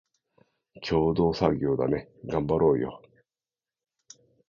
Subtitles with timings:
[0.89, 3.03] 共同作業だね、がんばろーよ